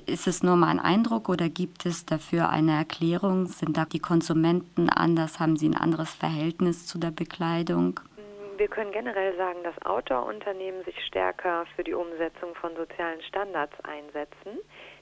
Ist 0.08 0.26
es 0.26 0.42
nur 0.42 0.56
mein 0.56 0.80
Eindruck 0.80 1.30
oder 1.30 1.48
gibt 1.48 1.86
es 1.86 2.08
dafür 2.08 2.50
eine 2.50 2.76
Erklärung? 2.76 3.46
Sind 3.46 3.78
da 3.78 3.86
die 3.86 4.00
Konsumenten 4.00 4.90
anders? 4.90 5.40
Haben 5.40 5.58
sie 5.58 5.70
ein 5.70 5.78
anderes 5.78 6.12
Verhältnis 6.12 6.88
zu 6.88 6.98
der 6.98 7.12
Bekleidung? 7.12 8.00
Wir 8.58 8.68
können 8.68 8.92
generell 8.92 9.38
sagen, 9.38 9.60
dass 9.64 9.80
Outdoor-Unternehmen 9.86 10.84
sich 10.86 10.96
stärker 11.06 11.66
für 11.76 11.84
die 11.84 11.94
Umsetzung 11.94 12.56
von 12.56 12.76
sozialen 12.76 13.22
Standards 13.24 13.74
einsetzen. 13.82 14.60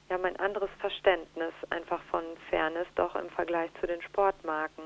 Wir 0.07 0.17
haben 0.17 0.25
ein 0.25 0.37
anderes 0.37 0.69
Verständnis 0.79 1.53
einfach 1.69 2.01
von 2.11 2.23
Fairness 2.49 2.87
doch 2.95 3.15
im 3.15 3.29
Vergleich 3.29 3.71
zu 3.79 3.87
den 3.87 4.01
Sportmarken. 4.01 4.83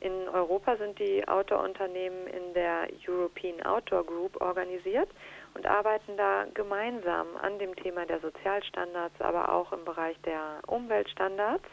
In 0.00 0.28
Europa 0.32 0.76
sind 0.76 0.98
die 0.98 1.26
Outdoor-Unternehmen 1.28 2.26
in 2.26 2.54
der 2.54 2.88
European 3.06 3.62
Outdoor 3.62 4.04
Group 4.04 4.40
organisiert 4.40 5.10
und 5.54 5.66
arbeiten 5.66 6.16
da 6.16 6.46
gemeinsam 6.54 7.36
an 7.40 7.58
dem 7.58 7.74
Thema 7.76 8.06
der 8.06 8.20
Sozialstandards, 8.20 9.20
aber 9.20 9.52
auch 9.52 9.72
im 9.72 9.84
Bereich 9.84 10.20
der 10.22 10.60
Umweltstandards. 10.66 11.64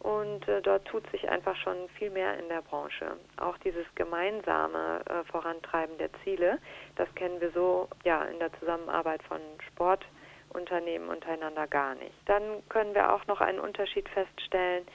Und 0.00 0.46
äh, 0.46 0.60
dort 0.60 0.84
tut 0.84 1.10
sich 1.10 1.28
einfach 1.28 1.56
schon 1.56 1.88
viel 1.98 2.10
mehr 2.10 2.38
in 2.38 2.48
der 2.48 2.62
Branche. 2.62 3.16
Auch 3.38 3.56
dieses 3.58 3.86
gemeinsame 3.94 5.00
äh, 5.06 5.24
Vorantreiben 5.30 5.96
der 5.98 6.10
Ziele, 6.22 6.58
das 6.96 7.12
kennen 7.14 7.40
wir 7.40 7.50
so 7.52 7.88
ja 8.04 8.22
in 8.24 8.38
der 8.38 8.52
Zusammenarbeit 8.60 9.22
von 9.22 9.40
Sportunternehmen 9.68 11.08
untereinander 11.08 11.66
gar 11.66 11.94
nicht. 11.94 12.14
Dann 12.26 12.62
können 12.68 12.94
wir 12.94 13.12
auch 13.12 13.26
noch 13.26 13.40
einen 13.40 13.58
Unterschied 13.58 14.08
feststellen, 14.10 14.86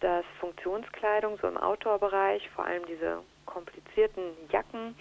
dass 0.00 0.24
Funktionskleidung 0.38 1.38
so 1.40 1.48
im 1.48 1.56
Outdoor-Bereich, 1.56 2.48
vor 2.50 2.66
allem 2.66 2.84
diese 2.86 3.22
komplizierten 3.46 4.32
Jacken, 4.50 4.94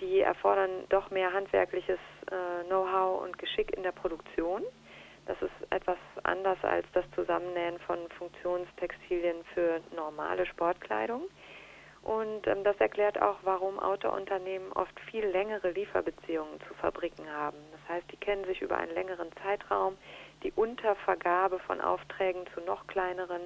die 0.00 0.20
erfordern 0.20 0.70
doch 0.88 1.10
mehr 1.10 1.32
handwerkliches 1.32 1.98
äh, 2.30 2.64
Know-how 2.66 3.22
und 3.22 3.38
Geschick 3.38 3.76
in 3.76 3.82
der 3.82 3.92
Produktion. 3.92 4.62
Das 5.26 5.40
ist 5.42 5.52
etwas 5.70 5.98
anders 6.22 6.58
als 6.62 6.86
das 6.94 7.04
Zusammennähen 7.14 7.78
von 7.80 7.98
Funktionstextilien 8.16 9.44
für 9.54 9.80
normale 9.94 10.46
Sportkleidung. 10.46 11.28
Und 12.02 12.46
ähm, 12.46 12.64
das 12.64 12.76
erklärt 12.78 13.20
auch, 13.20 13.36
warum 13.42 13.78
Autounternehmen 13.78 14.72
oft 14.72 14.98
viel 15.10 15.26
längere 15.26 15.70
Lieferbeziehungen 15.70 16.58
zu 16.66 16.74
Fabriken 16.74 17.30
haben. 17.30 17.58
Das 17.72 17.96
heißt, 17.96 18.10
die 18.10 18.16
kennen 18.16 18.44
sich 18.44 18.62
über 18.62 18.78
einen 18.78 18.94
längeren 18.94 19.28
Zeitraum. 19.42 19.98
Die 20.42 20.52
Untervergabe 20.52 21.58
von 21.58 21.80
Aufträgen 21.80 22.46
zu 22.54 22.60
noch 22.62 22.86
kleineren 22.86 23.42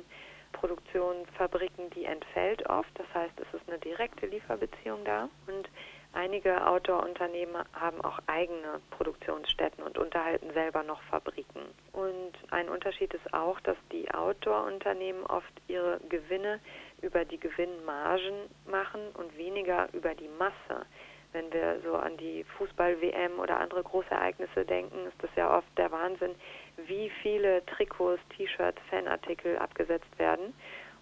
Produktionsfabriken, 0.53 1.91
die 1.91 2.05
entfällt 2.05 2.69
oft. 2.69 2.91
Das 2.95 3.07
heißt, 3.15 3.33
es 3.41 3.61
ist 3.61 3.69
eine 3.69 3.79
direkte 3.79 4.27
Lieferbeziehung 4.27 5.05
da. 5.05 5.29
Und 5.47 5.69
Einige 6.15 6.67
Outdoor-Unternehmen 6.67 7.65
haben 7.73 8.03
auch 8.03 8.19
eigene 8.27 8.81
Produktionsstätten 8.91 9.83
und 9.83 9.97
unterhalten 9.97 10.53
selber 10.53 10.83
noch 10.83 11.01
Fabriken. 11.05 11.63
Und 11.93 12.33
ein 12.51 12.69
Unterschied 12.69 13.15
ist 13.15 13.33
auch, 13.33 13.59
dass 13.61 13.79
die 13.91 14.11
Outdoor-Unternehmen 14.13 15.25
oft 15.25 15.53
ihre 15.69 16.01
Gewinne 16.11 16.61
über 17.01 17.25
die 17.25 17.41
Gewinnmargen 17.41 18.35
machen 18.71 19.01
und 19.15 19.37
weniger 19.39 19.89
über 19.95 20.15
die 20.15 20.29
Masse. 20.39 20.85
Wenn 21.33 21.51
wir 21.51 21.81
so 21.83 21.95
an 21.95 22.19
die 22.19 22.45
Fußball-WM 22.59 23.39
oder 23.39 23.59
andere 23.59 23.83
große 23.83 24.11
Ereignisse 24.11 24.67
denken, 24.67 25.07
ist 25.07 25.23
das 25.23 25.31
ja 25.35 25.57
oft 25.57 25.79
der 25.79 25.91
Wahnsinn, 25.91 26.35
wie 26.77 27.11
viele 27.23 27.65
Trikots, 27.65 28.21
T-Shirts, 28.37 28.81
Fanartikel 28.91 29.57
abgesetzt 29.57 30.19
werden. 30.19 30.53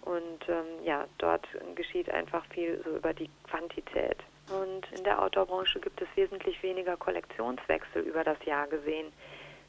Und 0.01 0.49
ähm, 0.49 0.83
ja, 0.83 1.05
dort 1.19 1.47
geschieht 1.75 2.09
einfach 2.09 2.45
viel 2.47 2.81
so 2.83 2.95
über 2.95 3.13
die 3.13 3.29
Quantität. 3.49 4.17
Und 4.49 4.91
in 4.97 5.03
der 5.03 5.21
Outdoor-Branche 5.21 5.79
gibt 5.79 6.01
es 6.01 6.07
wesentlich 6.15 6.61
weniger 6.63 6.97
Kollektionswechsel 6.97 8.01
über 8.01 8.23
das 8.23 8.43
Jahr 8.45 8.67
gesehen. 8.67 9.13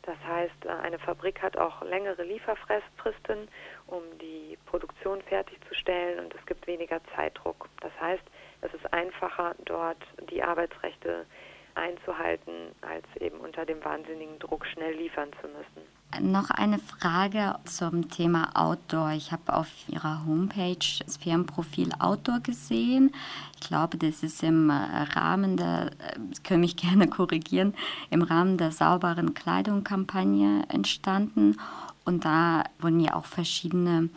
Das 0.02 0.16
heißt, 0.26 0.64
äh, 0.64 0.68
eine 0.68 0.98
Fabrik 0.98 1.40
hat 1.42 1.56
auch 1.56 1.82
längere 1.82 2.24
Lieferfristen, 2.24 3.48
um 3.86 4.02
die 4.20 4.58
Produktion 4.66 5.22
fertigzustellen 5.22 6.24
und 6.24 6.34
es 6.34 6.44
gibt 6.46 6.66
weniger 6.66 7.00
Zeitdruck. 7.14 7.68
Das 7.80 7.92
heißt, 8.00 8.24
es 8.62 8.74
ist 8.74 8.92
einfacher, 8.92 9.54
dort 9.64 10.02
die 10.30 10.42
Arbeitsrechte 10.42 11.26
einzuhalten, 11.74 12.74
als 12.82 13.04
eben 13.20 13.38
unter 13.40 13.64
dem 13.64 13.82
wahnsinnigen 13.84 14.38
Druck 14.38 14.66
schnell 14.66 14.94
liefern 14.94 15.30
zu 15.40 15.48
müssen. 15.48 15.86
Noch 16.20 16.50
eine 16.50 16.78
Frage 16.78 17.56
zum 17.64 18.10
Thema 18.10 18.50
Outdoor. 18.54 19.12
Ich 19.12 19.32
habe 19.32 19.54
auf 19.54 19.68
Ihrer 19.88 20.26
Homepage 20.26 20.76
das 21.04 21.16
Firmenprofil 21.16 21.90
Outdoor 21.98 22.40
gesehen. 22.40 23.14
Ich 23.54 23.66
glaube, 23.66 23.96
das 23.96 24.22
ist 24.22 24.42
im 24.42 24.70
Rahmen 24.70 25.56
der, 25.56 25.90
Sie 26.32 26.42
können 26.42 26.60
mich 26.60 26.76
gerne 26.76 27.08
korrigieren, 27.08 27.74
im 28.10 28.22
Rahmen 28.22 28.58
der 28.58 28.72
sauberen 28.72 29.32
Kleidung-Kampagne 29.32 30.64
entstanden. 30.68 31.56
Und 32.04 32.24
da 32.24 32.64
wurden 32.78 33.00
ja 33.00 33.14
auch 33.14 33.26
verschiedene 33.26 34.10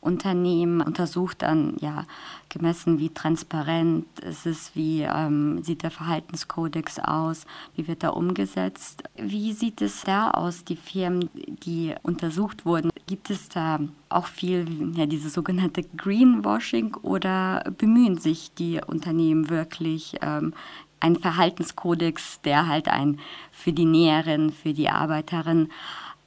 Unternehmen 0.00 0.80
untersucht 0.80 1.42
dann, 1.42 1.76
ja, 1.80 2.04
gemessen, 2.48 2.98
wie 2.98 3.10
transparent 3.10 4.06
ist 4.20 4.46
es, 4.46 4.70
wie 4.74 5.02
ähm, 5.02 5.62
sieht 5.62 5.82
der 5.82 5.90
Verhaltenskodex 5.90 6.98
aus, 7.00 7.44
wie 7.74 7.88
wird 7.88 8.02
er 8.02 8.16
umgesetzt. 8.16 9.02
Wie 9.16 9.52
sieht 9.52 9.82
es 9.82 10.02
da 10.02 10.30
aus, 10.30 10.64
die 10.64 10.76
Firmen, 10.76 11.28
die 11.34 11.94
untersucht 12.02 12.64
wurden? 12.64 12.90
Gibt 13.06 13.30
es 13.30 13.48
da 13.48 13.80
auch 14.08 14.26
viel, 14.26 14.92
ja, 14.96 15.06
dieses 15.06 15.34
sogenannte 15.34 15.82
Greenwashing 15.82 16.94
oder 17.02 17.64
bemühen 17.76 18.18
sich 18.18 18.52
die 18.54 18.80
Unternehmen 18.86 19.50
wirklich, 19.50 20.16
ähm, 20.22 20.54
einen 21.00 21.16
Verhaltenskodex, 21.16 22.40
der 22.42 22.68
halt 22.68 22.88
ein 22.88 23.20
für 23.50 23.72
die 23.72 23.84
Näheren, 23.84 24.50
für 24.50 24.72
die 24.72 24.88
Arbeiterin 24.88 25.68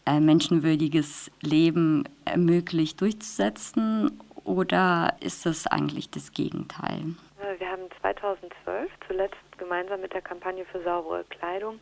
menschenwürdiges 0.07 1.31
Leben 1.41 2.03
ermöglicht, 2.25 2.99
durchzusetzen? 3.01 4.19
Oder 4.43 5.15
ist 5.19 5.45
das 5.45 5.67
eigentlich 5.67 6.09
das 6.09 6.31
Gegenteil? 6.31 7.15
Äh, 7.39 7.59
wir 7.59 7.69
haben 7.69 7.83
2012 8.01 8.91
zuletzt 9.07 9.57
gemeinsam 9.57 10.01
mit 10.01 10.13
der 10.13 10.21
Kampagne 10.21 10.65
für 10.65 10.81
saubere 10.83 11.23
Kleidung 11.25 11.79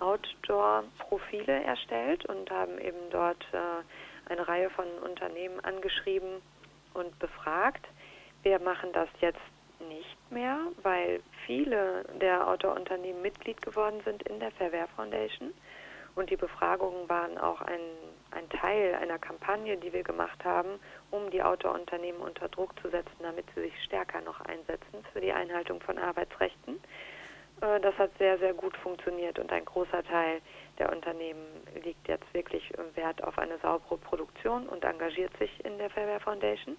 Outdoor-Profile 0.00 1.62
erstellt 1.62 2.26
und 2.26 2.50
haben 2.50 2.78
eben 2.78 2.98
dort 3.10 3.46
äh, 3.52 4.30
eine 4.30 4.46
Reihe 4.46 4.68
von 4.70 4.86
Unternehmen 5.04 5.60
angeschrieben 5.60 6.42
und 6.94 7.18
befragt. 7.18 7.86
Wir 8.42 8.58
machen 8.58 8.90
das 8.92 9.08
jetzt 9.20 9.40
nicht 9.88 10.16
mehr, 10.30 10.58
weil 10.82 11.20
viele 11.46 12.04
der 12.20 12.46
Outdoor-Unternehmen 12.48 13.22
Mitglied 13.22 13.62
geworden 13.62 14.00
sind 14.04 14.22
in 14.24 14.40
der 14.40 14.50
Fairwear 14.52 14.88
Foundation. 14.88 15.52
Und 16.14 16.30
die 16.30 16.36
Befragungen 16.36 17.08
waren 17.08 17.38
auch 17.38 17.62
ein, 17.62 17.80
ein 18.32 18.48
Teil 18.50 18.94
einer 18.94 19.18
Kampagne, 19.18 19.76
die 19.78 19.92
wir 19.92 20.02
gemacht 20.02 20.44
haben, 20.44 20.78
um 21.10 21.30
die 21.30 21.42
Autounternehmen 21.42 22.20
unter 22.20 22.48
Druck 22.48 22.78
zu 22.80 22.90
setzen, 22.90 23.16
damit 23.20 23.46
sie 23.54 23.62
sich 23.62 23.84
stärker 23.84 24.20
noch 24.20 24.40
einsetzen 24.42 25.04
für 25.12 25.20
die 25.20 25.32
Einhaltung 25.32 25.80
von 25.80 25.98
Arbeitsrechten. 25.98 26.80
Äh, 27.62 27.80
das 27.80 27.96
hat 27.96 28.10
sehr, 28.18 28.38
sehr 28.38 28.52
gut 28.52 28.76
funktioniert 28.76 29.38
und 29.38 29.50
ein 29.52 29.64
großer 29.64 30.02
Teil 30.04 30.42
der 30.78 30.92
Unternehmen 30.92 31.46
liegt 31.82 32.08
jetzt 32.08 32.32
wirklich 32.34 32.72
Wert 32.94 33.22
auf 33.24 33.38
eine 33.38 33.58
saubere 33.58 33.96
Produktion 33.98 34.68
und 34.68 34.84
engagiert 34.84 35.36
sich 35.38 35.64
in 35.64 35.78
der 35.78 35.90
Fairwear 35.90 36.20
Foundation. 36.20 36.76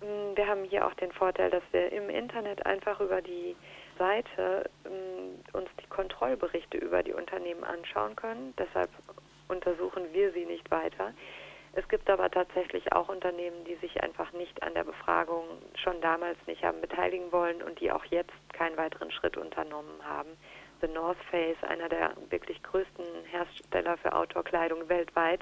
Mm, 0.00 0.36
wir 0.36 0.46
haben 0.46 0.64
hier 0.64 0.86
auch 0.86 0.94
den 0.94 1.12
Vorteil, 1.12 1.50
dass 1.50 1.62
wir 1.72 1.90
im 1.92 2.10
Internet 2.10 2.64
einfach 2.66 3.00
über 3.00 3.22
die 3.22 3.56
Seite 3.98 4.70
ähm, 4.84 5.42
uns 5.52 5.68
die 5.82 5.86
Kontrollberichte 5.88 6.78
über 6.78 7.02
die 7.02 7.12
Unternehmen 7.12 7.64
anschauen 7.64 8.16
können. 8.16 8.54
Deshalb 8.58 8.90
untersuchen 9.48 10.04
wir 10.12 10.32
sie 10.32 10.46
nicht 10.46 10.70
weiter. 10.70 11.12
Es 11.74 11.86
gibt 11.88 12.08
aber 12.08 12.30
tatsächlich 12.30 12.92
auch 12.92 13.08
Unternehmen, 13.08 13.64
die 13.64 13.76
sich 13.76 14.02
einfach 14.02 14.32
nicht 14.32 14.62
an 14.62 14.74
der 14.74 14.84
Befragung 14.84 15.44
schon 15.74 16.00
damals 16.00 16.38
nicht 16.46 16.64
haben 16.64 16.80
beteiligen 16.80 17.30
wollen 17.30 17.62
und 17.62 17.78
die 17.80 17.92
auch 17.92 18.04
jetzt 18.06 18.32
keinen 18.52 18.76
weiteren 18.76 19.10
Schritt 19.10 19.36
unternommen 19.36 20.00
haben. 20.04 20.30
The 20.80 20.88
North 20.88 21.18
Face, 21.30 21.56
einer 21.62 21.88
der 21.88 22.14
wirklich 22.30 22.62
größten 22.62 23.04
Hersteller 23.26 23.96
für 23.98 24.12
Outdoor-Kleidung 24.12 24.88
weltweit, 24.88 25.40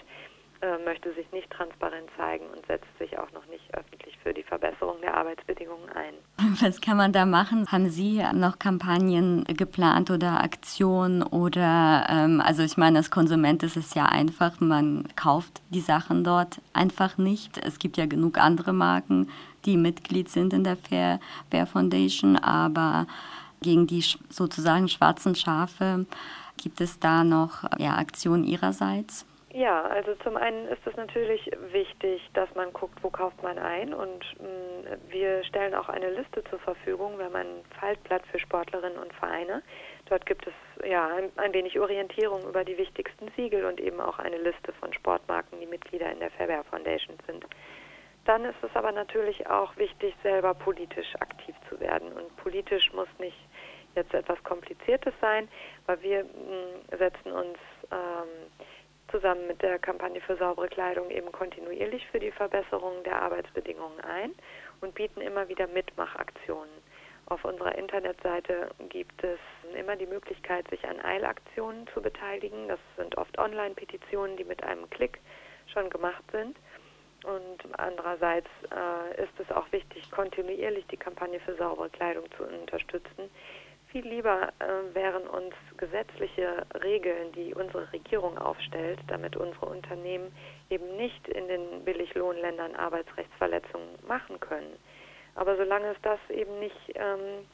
äh, 0.62 0.78
möchte 0.84 1.12
sich 1.14 1.30
nicht 1.32 1.50
transparent 1.50 2.08
zeigen 2.16 2.44
und 2.54 2.66
setzt 2.66 2.86
sich 2.98 3.18
auch 3.18 3.30
noch 3.32 3.46
nicht 3.46 3.74
öffentlich 3.74 4.16
für 4.22 4.32
die 4.32 4.42
Verbesserung 4.42 5.00
der 5.02 5.14
Arbeitsbedingungen 5.14 5.88
ein. 5.90 6.14
Was 6.60 6.80
kann 6.80 6.96
man 6.96 7.12
da 7.12 7.26
machen? 7.26 7.66
Haben 7.70 7.88
Sie 7.88 8.22
noch 8.32 8.58
Kampagnen 8.58 9.44
geplant 9.44 10.10
oder 10.10 10.42
Aktionen 10.42 11.22
oder 11.22 12.06
ähm, 12.08 12.40
also 12.40 12.62
ich 12.62 12.76
meine, 12.76 12.98
als 12.98 13.10
Konsument 13.10 13.62
ist 13.62 13.76
es 13.76 13.94
ja 13.94 14.06
einfach, 14.06 14.60
man 14.60 15.08
kauft 15.16 15.62
die 15.70 15.80
Sachen 15.80 16.24
dort 16.24 16.60
einfach 16.72 17.18
nicht. 17.18 17.58
Es 17.58 17.78
gibt 17.78 17.96
ja 17.96 18.06
genug 18.06 18.38
andere 18.38 18.72
Marken, 18.72 19.28
die 19.64 19.76
Mitglied 19.76 20.28
sind 20.28 20.52
in 20.52 20.64
der 20.64 20.76
Fair, 20.76 21.20
Fair 21.50 21.66
Foundation, 21.66 22.36
aber 22.36 23.06
gegen 23.60 23.86
die 23.86 24.02
sozusagen 24.30 24.88
schwarzen 24.88 25.34
Schafe 25.34 26.06
gibt 26.56 26.80
es 26.80 26.98
da 26.98 27.24
noch 27.24 27.64
ja, 27.78 27.96
Aktionen 27.96 28.44
Ihrerseits? 28.44 29.26
Ja, 29.56 29.84
also 29.84 30.14
zum 30.16 30.36
einen 30.36 30.68
ist 30.68 30.86
es 30.86 30.94
natürlich 30.96 31.50
wichtig, 31.72 32.20
dass 32.34 32.54
man 32.54 32.74
guckt, 32.74 33.02
wo 33.02 33.08
kauft 33.08 33.42
man 33.42 33.58
ein 33.58 33.94
und 33.94 34.22
mh, 34.38 34.48
mm, 34.48 35.10
wir 35.10 35.42
stellen 35.44 35.74
auch 35.74 35.88
eine 35.88 36.10
Liste 36.10 36.44
zur 36.50 36.58
Verfügung. 36.58 37.16
Wir 37.16 37.24
haben 37.24 37.36
ein 37.36 37.64
Faltblatt 37.80 38.20
für 38.26 38.38
Sportlerinnen 38.38 38.98
und 38.98 39.14
Vereine. 39.14 39.62
Dort 40.10 40.26
gibt 40.26 40.46
es 40.46 40.52
ja 40.86 41.06
ein, 41.08 41.30
ein, 41.36 41.54
wenig 41.54 41.80
Orientierung 41.80 42.46
über 42.46 42.64
die 42.64 42.76
wichtigsten 42.76 43.30
Siegel 43.34 43.64
und 43.64 43.80
eben 43.80 43.98
auch 43.98 44.18
eine 44.18 44.36
Liste 44.36 44.74
von 44.74 44.92
Sportmarken, 44.92 45.58
die 45.58 45.66
Mitglieder 45.66 46.12
in 46.12 46.20
der 46.20 46.30
Fairwear 46.32 46.62
Foundation 46.64 47.16
sind. 47.26 47.46
Dann 48.26 48.44
ist 48.44 48.62
es 48.62 48.76
aber 48.76 48.92
natürlich 48.92 49.46
auch 49.46 49.74
wichtig, 49.78 50.14
selber 50.22 50.52
politisch 50.52 51.14
aktiv 51.20 51.54
zu 51.70 51.80
werden. 51.80 52.12
Und 52.12 52.36
politisch 52.36 52.92
muss 52.92 53.08
nicht 53.18 53.38
jetzt 53.94 54.12
etwas 54.12 54.42
Kompliziertes 54.44 55.14
sein, 55.22 55.48
weil 55.86 56.02
wir 56.02 56.24
mh, 56.24 56.28
mm, 56.28 56.98
setzen 56.98 57.32
uns 57.32 57.58
ähm, 57.90 58.50
zusammen 59.10 59.46
mit 59.46 59.62
der 59.62 59.78
Kampagne 59.78 60.20
für 60.20 60.36
saubere 60.36 60.68
Kleidung 60.68 61.10
eben 61.10 61.30
kontinuierlich 61.32 62.06
für 62.08 62.18
die 62.18 62.30
Verbesserung 62.30 63.02
der 63.04 63.22
Arbeitsbedingungen 63.22 64.00
ein 64.00 64.34
und 64.80 64.94
bieten 64.94 65.20
immer 65.20 65.48
wieder 65.48 65.66
Mitmachaktionen. 65.68 66.70
Auf 67.26 67.44
unserer 67.44 67.76
Internetseite 67.76 68.70
gibt 68.88 69.24
es 69.24 69.38
immer 69.76 69.96
die 69.96 70.06
Möglichkeit, 70.06 70.68
sich 70.70 70.86
an 70.86 71.00
Eilaktionen 71.00 71.88
zu 71.92 72.00
beteiligen. 72.00 72.68
Das 72.68 72.78
sind 72.96 73.18
oft 73.18 73.36
Online-Petitionen, 73.38 74.36
die 74.36 74.44
mit 74.44 74.62
einem 74.62 74.88
Klick 74.90 75.18
schon 75.72 75.90
gemacht 75.90 76.22
sind. 76.30 76.56
Und 77.24 77.58
andererseits 77.78 78.48
äh, 78.70 79.22
ist 79.22 79.32
es 79.40 79.50
auch 79.50 79.70
wichtig, 79.72 80.08
kontinuierlich 80.12 80.86
die 80.86 80.96
Kampagne 80.96 81.40
für 81.40 81.56
saubere 81.56 81.90
Kleidung 81.90 82.30
zu 82.36 82.44
unterstützen, 82.44 83.28
viel 83.88 84.06
lieber 84.06 84.52
äh, 84.58 84.94
wären 84.94 85.26
uns 85.26 85.54
gesetzliche 85.76 86.64
Regeln, 86.82 87.32
die 87.32 87.52
unsere 87.54 87.92
Regierung 87.92 88.38
aufstellt, 88.38 88.98
damit 89.08 89.36
unsere 89.36 89.66
Unternehmen 89.66 90.32
eben 90.70 90.96
nicht 90.96 91.28
in 91.28 91.48
den 91.48 91.84
Billiglohnländern 91.84 92.74
Arbeitsrechtsverletzungen 92.76 93.98
machen 94.06 94.40
können. 94.40 94.78
Aber 95.34 95.54
solange 95.56 95.88
es 95.88 95.98
das 96.02 96.20
eben 96.30 96.58
nicht 96.58 96.92
ähm, 96.94 97.44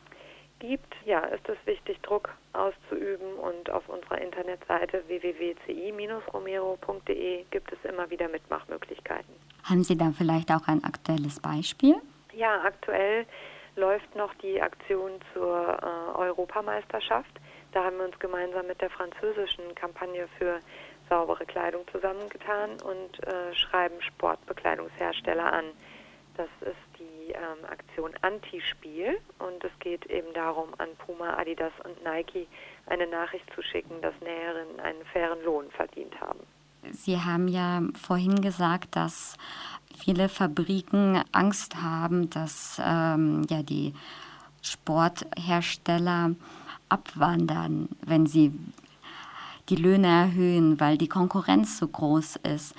gibt, 0.60 0.94
ja, 1.04 1.24
ist 1.26 1.48
es 1.48 1.58
wichtig, 1.66 2.00
Druck 2.02 2.32
auszuüben 2.52 3.34
und 3.34 3.68
auf 3.70 3.88
unserer 3.88 4.20
Internetseite 4.20 5.02
www.ci-romero.de 5.08 7.44
gibt 7.50 7.72
es 7.72 7.84
immer 7.84 8.08
wieder 8.10 8.28
Mitmachmöglichkeiten. 8.28 9.34
Haben 9.64 9.82
Sie 9.82 9.96
da 9.96 10.12
vielleicht 10.16 10.52
auch 10.52 10.68
ein 10.68 10.84
aktuelles 10.84 11.40
Beispiel? 11.40 11.96
Ja, 12.32 12.62
aktuell 12.62 13.26
läuft 13.76 14.14
noch 14.16 14.34
die 14.34 14.60
Aktion 14.60 15.12
zur 15.32 15.78
äh, 15.82 16.18
Europameisterschaft. 16.18 17.32
Da 17.72 17.84
haben 17.84 17.98
wir 17.98 18.04
uns 18.04 18.18
gemeinsam 18.18 18.66
mit 18.66 18.80
der 18.80 18.90
französischen 18.90 19.74
Kampagne 19.74 20.28
für 20.38 20.60
saubere 21.08 21.44
Kleidung 21.46 21.86
zusammengetan 21.90 22.80
und 22.82 23.26
äh, 23.26 23.54
schreiben 23.54 24.00
Sportbekleidungshersteller 24.02 25.52
an. 25.52 25.64
Das 26.36 26.48
ist 26.60 26.98
die 26.98 27.32
ähm, 27.32 27.64
Aktion 27.70 28.12
Anti-Spiel 28.22 29.18
und 29.38 29.62
es 29.64 29.72
geht 29.80 30.06
eben 30.06 30.32
darum, 30.32 30.68
an 30.78 30.88
Puma, 30.96 31.36
Adidas 31.36 31.72
und 31.84 32.02
Nike 32.04 32.46
eine 32.86 33.06
Nachricht 33.06 33.44
zu 33.54 33.62
schicken, 33.62 34.00
dass 34.00 34.14
Näherinnen 34.20 34.80
einen 34.80 35.04
fairen 35.06 35.42
Lohn 35.44 35.70
verdient 35.70 36.18
haben. 36.20 36.40
Sie 36.90 37.20
haben 37.20 37.48
ja 37.48 37.82
vorhin 38.00 38.40
gesagt, 38.40 38.96
dass 38.96 39.36
viele 39.96 40.28
Fabriken 40.28 41.22
Angst 41.32 41.76
haben, 41.76 42.28
dass 42.30 42.80
ähm, 42.84 43.46
ja, 43.48 43.62
die 43.62 43.94
Sporthersteller 44.62 46.34
abwandern, 46.88 47.88
wenn 48.04 48.26
sie 48.26 48.52
die 49.68 49.76
Löhne 49.76 50.08
erhöhen, 50.08 50.80
weil 50.80 50.98
die 50.98 51.08
Konkurrenz 51.08 51.78
so 51.78 51.86
groß 51.86 52.36
ist. 52.36 52.74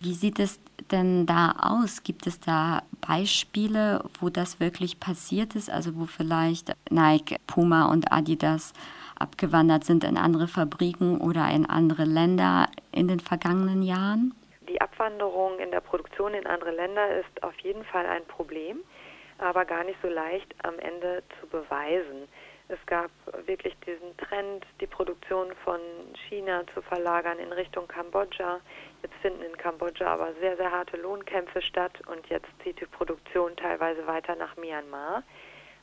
Wie 0.00 0.14
sieht 0.14 0.38
es 0.38 0.58
denn 0.90 1.24
da 1.24 1.52
aus? 1.52 2.02
Gibt 2.02 2.26
es 2.26 2.40
da 2.40 2.82
Beispiele, 3.00 4.04
wo 4.20 4.28
das 4.28 4.60
wirklich 4.60 5.00
passiert 5.00 5.54
ist? 5.54 5.70
Also 5.70 5.94
wo 5.96 6.06
vielleicht 6.06 6.74
Nike, 6.90 7.38
Puma 7.46 7.86
und 7.86 8.12
Adidas 8.12 8.72
abgewandert 9.18 9.84
sind 9.84 10.04
in 10.04 10.16
andere 10.16 10.48
Fabriken 10.48 11.20
oder 11.20 11.48
in 11.50 11.66
andere 11.66 12.04
Länder 12.04 12.68
in 12.92 13.08
den 13.08 13.20
vergangenen 13.20 13.82
Jahren? 13.82 14.34
Die 14.68 14.80
Abwanderung 14.80 15.58
in 15.58 15.70
der 15.70 15.80
Produktion 15.80 16.34
in 16.34 16.46
andere 16.46 16.70
Länder 16.70 17.18
ist 17.18 17.42
auf 17.42 17.58
jeden 17.60 17.84
Fall 17.84 18.06
ein 18.06 18.24
Problem, 18.26 18.78
aber 19.38 19.64
gar 19.64 19.84
nicht 19.84 19.98
so 20.02 20.08
leicht 20.08 20.54
am 20.62 20.78
Ende 20.78 21.22
zu 21.40 21.46
beweisen. 21.46 22.28
Es 22.68 22.78
gab 22.86 23.10
wirklich 23.46 23.76
diesen 23.86 24.16
Trend, 24.16 24.64
die 24.80 24.86
Produktion 24.86 25.48
von 25.64 25.80
China 26.28 26.64
zu 26.72 26.80
verlagern 26.80 27.38
in 27.38 27.52
Richtung 27.52 27.86
Kambodscha. 27.86 28.60
Jetzt 29.02 29.14
finden 29.20 29.42
in 29.42 29.56
Kambodscha 29.58 30.06
aber 30.06 30.32
sehr, 30.40 30.56
sehr 30.56 30.72
harte 30.72 30.96
Lohnkämpfe 30.96 31.60
statt 31.60 31.92
und 32.06 32.26
jetzt 32.28 32.48
zieht 32.62 32.80
die 32.80 32.86
Produktion 32.86 33.54
teilweise 33.56 34.06
weiter 34.06 34.34
nach 34.36 34.56
Myanmar. 34.56 35.22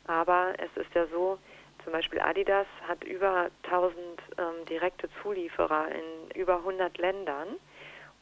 Aber 0.07 0.53
es 0.57 0.75
ist 0.81 0.93
ja 0.95 1.05
so, 1.07 1.37
zum 1.83 1.93
Beispiel 1.93 2.19
Adidas 2.19 2.67
hat 2.87 3.03
über 3.03 3.49
1000 3.63 3.95
ähm, 4.37 4.65
direkte 4.65 5.09
Zulieferer 5.21 5.87
in 5.89 6.39
über 6.39 6.57
100 6.57 6.97
Ländern 6.97 7.57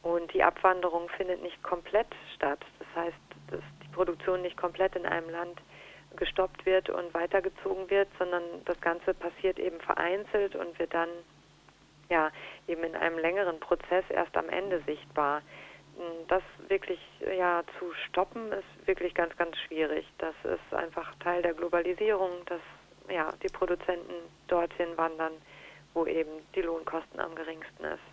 und 0.02 0.32
die 0.32 0.42
Abwanderung 0.42 1.08
findet 1.10 1.42
nicht 1.42 1.62
komplett 1.62 2.08
statt. 2.34 2.60
Das 2.78 3.04
heißt, 3.04 3.16
dass 3.50 3.60
die 3.82 3.88
Produktion 3.88 4.42
nicht 4.42 4.56
komplett 4.56 4.96
in 4.96 5.06
einem 5.06 5.28
Land 5.30 5.60
gestoppt 6.16 6.66
wird 6.66 6.90
und 6.90 7.12
weitergezogen 7.14 7.88
wird, 7.90 8.08
sondern 8.18 8.42
das 8.64 8.80
Ganze 8.80 9.14
passiert 9.14 9.58
eben 9.58 9.80
vereinzelt 9.80 10.56
und 10.56 10.78
wird 10.78 10.92
dann 10.94 11.08
ja 12.08 12.30
eben 12.66 12.82
in 12.82 12.96
einem 12.96 13.18
längeren 13.18 13.60
Prozess 13.60 14.04
erst 14.08 14.36
am 14.36 14.48
Ende 14.48 14.82
sichtbar. 14.86 15.42
Das 16.28 16.42
wirklich 16.68 17.00
ja 17.36 17.62
zu 17.78 17.92
stoppen 18.08 18.52
ist 18.52 18.86
wirklich 18.86 19.14
ganz 19.14 19.36
ganz 19.36 19.56
schwierig. 19.58 20.06
Das 20.18 20.34
ist 20.44 20.74
einfach 20.74 21.14
Teil 21.16 21.42
der 21.42 21.54
Globalisierung, 21.54 22.30
dass 22.46 22.60
ja 23.10 23.32
die 23.42 23.48
Produzenten 23.48 24.14
dorthin 24.48 24.96
wandern, 24.96 25.32
wo 25.94 26.06
eben 26.06 26.30
die 26.54 26.62
Lohnkosten 26.62 27.20
am 27.20 27.34
geringsten 27.34 27.84
ist. 27.84 28.09